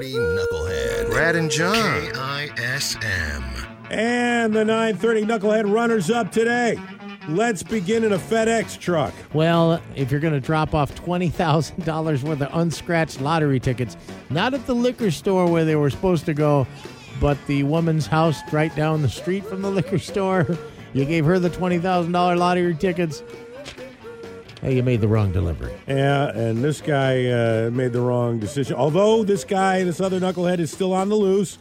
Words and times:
930 0.00 0.14
Knucklehead. 0.16 1.10
Brad 1.10 1.36
and 1.36 1.50
John. 1.50 2.00
KISM. 2.54 3.44
And 3.90 4.54
the 4.54 4.64
930 4.64 5.26
Knucklehead 5.26 5.70
runners 5.70 6.10
up 6.10 6.32
today. 6.32 6.78
Let's 7.28 7.62
begin 7.62 8.04
in 8.04 8.14
a 8.14 8.18
FedEx 8.18 8.78
truck. 8.78 9.12
Well, 9.34 9.82
if 9.94 10.10
you're 10.10 10.20
going 10.20 10.32
to 10.32 10.40
drop 10.40 10.74
off 10.74 10.94
$20,000 10.94 12.22
worth 12.22 12.40
of 12.40 12.48
unscratched 12.54 13.20
lottery 13.20 13.60
tickets, 13.60 13.98
not 14.30 14.54
at 14.54 14.64
the 14.66 14.74
liquor 14.74 15.10
store 15.10 15.46
where 15.46 15.66
they 15.66 15.76
were 15.76 15.90
supposed 15.90 16.24
to 16.26 16.34
go, 16.34 16.66
but 17.20 17.36
the 17.46 17.64
woman's 17.64 18.06
house 18.06 18.40
right 18.52 18.74
down 18.74 19.02
the 19.02 19.08
street 19.08 19.44
from 19.44 19.60
the 19.60 19.70
liquor 19.70 19.98
store, 19.98 20.46
you 20.94 21.04
gave 21.04 21.26
her 21.26 21.38
the 21.38 21.50
$20,000 21.50 22.38
lottery 22.38 22.74
tickets. 22.74 23.22
Hey, 24.60 24.76
you 24.76 24.82
made 24.82 25.00
the 25.00 25.08
wrong 25.08 25.32
delivery. 25.32 25.72
Yeah, 25.88 26.28
and 26.28 26.62
this 26.62 26.82
guy 26.82 27.26
uh, 27.28 27.70
made 27.70 27.94
the 27.94 28.02
wrong 28.02 28.38
decision. 28.38 28.76
Although 28.76 29.24
this 29.24 29.42
guy, 29.42 29.84
this 29.84 30.02
other 30.02 30.20
knucklehead, 30.20 30.58
is 30.58 30.70
still 30.70 30.92
on 30.92 31.08
the 31.08 31.14
loose. 31.14 31.56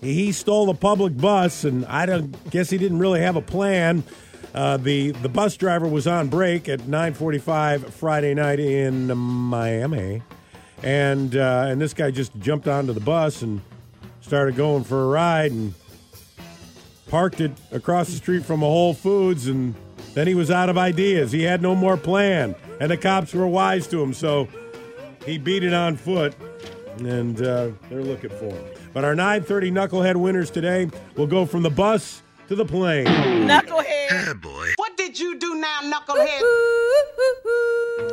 He 0.00 0.30
stole 0.30 0.70
a 0.70 0.74
public 0.74 1.16
bus, 1.16 1.64
and 1.64 1.84
I 1.86 2.06
don't 2.06 2.50
guess 2.50 2.70
he 2.70 2.78
didn't 2.78 3.00
really 3.00 3.20
have 3.20 3.34
a 3.34 3.42
plan. 3.42 4.04
Uh, 4.54 4.76
the 4.76 5.10
the 5.10 5.28
bus 5.28 5.56
driver 5.56 5.88
was 5.88 6.06
on 6.06 6.28
break 6.28 6.68
at 6.68 6.80
9:45 6.80 7.90
Friday 7.90 8.34
night 8.34 8.60
in 8.60 9.16
Miami, 9.16 10.22
and 10.84 11.34
uh, 11.34 11.66
and 11.68 11.80
this 11.80 11.94
guy 11.94 12.12
just 12.12 12.34
jumped 12.38 12.68
onto 12.68 12.92
the 12.92 13.00
bus 13.00 13.42
and 13.42 13.60
started 14.20 14.54
going 14.54 14.84
for 14.84 15.02
a 15.02 15.06
ride 15.06 15.50
and 15.50 15.74
parked 17.08 17.40
it 17.40 17.52
across 17.72 18.06
the 18.06 18.16
street 18.16 18.44
from 18.44 18.62
a 18.62 18.66
Whole 18.66 18.94
Foods, 18.94 19.48
and 19.48 19.74
then 20.20 20.26
he 20.26 20.34
was 20.34 20.50
out 20.50 20.68
of 20.68 20.76
ideas. 20.76 21.32
He 21.32 21.44
had 21.44 21.62
no 21.62 21.74
more 21.74 21.96
plan, 21.96 22.54
and 22.78 22.90
the 22.90 22.98
cops 22.98 23.32
were 23.32 23.46
wise 23.46 23.86
to 23.86 24.02
him, 24.02 24.12
so 24.12 24.48
he 25.24 25.38
beat 25.38 25.64
it 25.64 25.72
on 25.72 25.96
foot, 25.96 26.34
and 26.98 27.40
uh, 27.40 27.70
they're 27.88 28.02
looking 28.02 28.28
for 28.28 28.52
him. 28.52 28.62
But 28.92 29.02
our 29.02 29.14
9:30 29.14 29.72
knucklehead 29.72 30.16
winners 30.16 30.50
today 30.50 30.90
will 31.16 31.26
go 31.26 31.46
from 31.46 31.62
the 31.62 31.70
bus 31.70 32.20
to 32.48 32.54
the 32.54 32.66
plane. 32.66 33.06
Knucklehead. 33.06 34.10
Yeah, 34.10 34.34
boy. 34.34 34.68
What 34.76 34.94
did 34.98 35.18
you 35.18 35.38
do 35.38 35.54
now, 35.54 35.80
Knucklehead? 35.84 36.40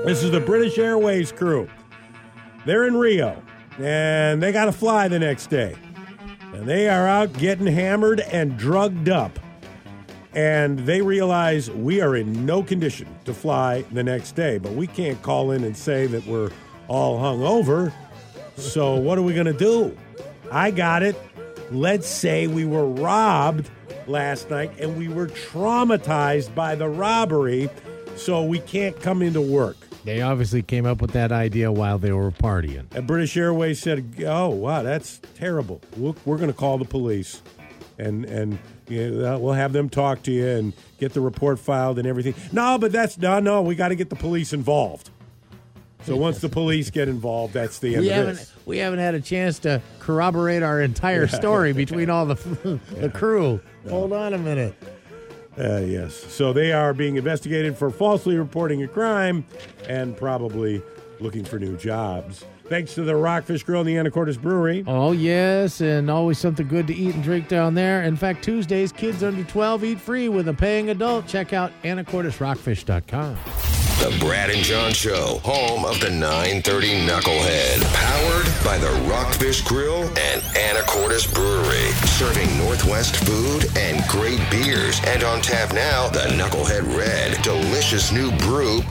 This 0.05 0.23
is 0.23 0.31
the 0.31 0.39
British 0.39 0.77
Airways 0.77 1.33
crew. 1.33 1.67
They're 2.65 2.87
in 2.87 2.95
Rio, 2.95 3.43
and 3.79 4.41
they 4.41 4.53
got 4.53 4.65
to 4.65 4.71
fly 4.71 5.09
the 5.09 5.19
next 5.19 5.47
day. 5.47 5.75
And 6.53 6.65
they 6.65 6.87
are 6.87 7.05
out 7.05 7.33
getting 7.33 7.67
hammered 7.67 8.21
and 8.21 8.57
drugged 8.57 9.09
up. 9.09 9.37
And 10.37 10.77
they 10.81 11.01
realize 11.01 11.71
we 11.71 11.99
are 11.99 12.15
in 12.15 12.45
no 12.45 12.61
condition 12.61 13.07
to 13.25 13.33
fly 13.33 13.81
the 13.91 14.03
next 14.03 14.33
day, 14.33 14.59
but 14.59 14.71
we 14.73 14.85
can't 14.85 15.19
call 15.23 15.49
in 15.49 15.63
and 15.63 15.75
say 15.75 16.05
that 16.05 16.27
we're 16.27 16.51
all 16.87 17.17
hung 17.17 17.41
over. 17.41 17.91
So, 18.55 18.93
what 18.97 19.17
are 19.17 19.23
we 19.23 19.33
going 19.33 19.47
to 19.47 19.51
do? 19.51 19.97
I 20.51 20.69
got 20.69 21.01
it. 21.01 21.15
Let's 21.71 22.07
say 22.07 22.45
we 22.45 22.65
were 22.65 22.85
robbed 22.85 23.71
last 24.05 24.51
night 24.51 24.71
and 24.79 24.95
we 24.95 25.07
were 25.07 25.25
traumatized 25.25 26.53
by 26.53 26.75
the 26.75 26.87
robbery, 26.87 27.67
so 28.15 28.43
we 28.43 28.59
can't 28.59 28.99
come 29.01 29.23
into 29.23 29.41
work. 29.41 29.77
They 30.05 30.21
obviously 30.21 30.61
came 30.61 30.85
up 30.85 31.01
with 31.01 31.13
that 31.13 31.31
idea 31.31 31.71
while 31.71 31.97
they 31.97 32.11
were 32.11 32.29
partying. 32.29 32.85
And 32.93 33.07
British 33.07 33.35
Airways 33.35 33.79
said, 33.79 34.23
"Oh, 34.23 34.49
wow, 34.49 34.83
that's 34.83 35.19
terrible. 35.33 35.81
We're, 35.97 36.13
we're 36.25 36.37
going 36.37 36.51
to 36.51 36.57
call 36.57 36.77
the 36.77 36.85
police, 36.85 37.41
and 37.97 38.25
and 38.25 38.57
you 38.87 39.11
know, 39.11 39.39
we'll 39.39 39.53
have 39.53 39.73
them 39.73 39.89
talk 39.89 40.23
to 40.23 40.31
you 40.31 40.47
and 40.47 40.73
get 40.99 41.13
the 41.13 41.21
report 41.21 41.59
filed 41.59 41.97
and 41.99 42.07
everything." 42.07 42.35
No, 42.51 42.77
but 42.77 42.91
that's 42.91 43.17
no, 43.17 43.39
no. 43.39 43.61
We 43.61 43.75
got 43.75 43.89
to 43.89 43.95
get 43.95 44.09
the 44.09 44.15
police 44.15 44.53
involved. 44.53 45.09
So 46.03 46.15
once 46.15 46.39
the 46.39 46.47
police 46.47 46.89
get 46.89 47.09
involved, 47.09 47.53
that's 47.53 47.79
the 47.79 47.95
end 47.95 48.03
We 48.03 48.09
of 48.09 48.15
haven't 48.15 48.35
this. 48.35 48.53
we 48.65 48.77
haven't 48.77 48.99
had 48.99 49.13
a 49.15 49.19
chance 49.19 49.59
to 49.59 49.81
corroborate 49.99 50.63
our 50.63 50.81
entire 50.81 51.27
story 51.27 51.73
between 51.83 52.09
all 52.09 52.25
the 52.25 52.79
the 52.91 53.09
crew. 53.09 53.59
Hold 53.89 54.13
on 54.13 54.33
a 54.33 54.37
minute. 54.37 54.73
Uh, 55.59 55.79
yes. 55.79 56.13
So 56.15 56.53
they 56.53 56.71
are 56.71 56.93
being 56.93 57.15
investigated 57.17 57.75
for 57.75 57.89
falsely 57.89 58.37
reporting 58.37 58.83
a 58.83 58.87
crime 58.87 59.43
and 59.89 60.15
probably 60.15 60.83
looking 61.19 61.43
for 61.43 61.59
new 61.59 61.77
jobs. 61.77 62.45
Thanks 62.65 62.93
to 62.95 63.03
the 63.03 63.15
Rockfish 63.15 63.63
Grill 63.63 63.81
and 63.81 63.89
the 63.89 63.95
Anacortes 63.95 64.41
Brewery. 64.41 64.83
Oh 64.87 65.13
yes, 65.13 65.79
and 65.81 66.11
always 66.11 66.37
something 66.37 66.67
good 66.67 66.87
to 66.87 66.93
eat 66.95 67.15
and 67.15 67.23
drink 67.23 67.47
down 67.47 67.73
there. 67.73 68.03
In 68.03 68.15
fact, 68.15 68.43
Tuesdays 68.43 68.91
kids 68.91 69.23
under 69.23 69.43
12 69.43 69.83
eat 69.83 69.99
free 70.01 70.29
with 70.29 70.47
a 70.49 70.53
paying 70.53 70.89
adult. 70.89 71.27
Check 71.27 71.53
out 71.53 71.71
anacortesrockfish.com. 71.83 73.37
The 73.99 74.15
Brad 74.19 74.51
and 74.51 74.63
John 74.63 74.93
Show, 74.93 75.39
home 75.43 75.83
of 75.83 75.99
the 75.99 76.11
930 76.11 77.07
Knucklehead. 77.07 77.81
Powered 77.95 78.45
by 78.63 78.77
the 78.77 78.91
Rockfish 79.09 79.61
Grill 79.61 80.03
and 80.03 80.41
Anacortes 80.53 81.33
Brewery. 81.33 81.89
Serving 82.05 82.59
Northwest 82.59 83.15
food 83.25 83.65
and 83.75 84.07
great 84.07 84.39
beers. 84.51 85.01
And 85.07 85.23
on 85.23 85.41
tap 85.41 85.73
now, 85.73 86.09
the 86.09 86.29
Knucklehead 86.37 86.95
Red. 86.95 87.41
Delicious 87.41 88.11
new 88.11 88.29
brew. 88.37 88.81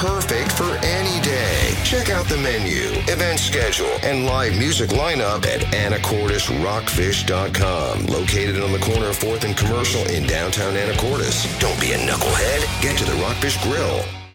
Perfect 0.00 0.52
for 0.52 0.78
any 0.82 1.20
day. 1.20 1.76
Check 1.84 2.08
out 2.08 2.24
the 2.24 2.38
menu, 2.38 2.88
event 3.12 3.38
schedule, 3.38 3.92
and 4.02 4.24
live 4.24 4.56
music 4.56 4.92
lineup 4.92 5.44
at 5.44 5.60
anacortesrockfish.com. 5.74 8.06
Located 8.06 8.62
on 8.62 8.72
the 8.72 8.78
corner 8.78 9.08
of 9.08 9.18
4th 9.18 9.44
and 9.44 9.54
Commercial 9.54 10.00
in 10.08 10.26
downtown 10.26 10.72
Anacortes. 10.72 11.60
Don't 11.60 11.78
be 11.78 11.92
a 11.92 11.98
knucklehead. 11.98 12.80
Get 12.80 12.96
to 12.96 13.04
the 13.04 13.20
Rockfish 13.20 13.62
Grill. 13.62 14.02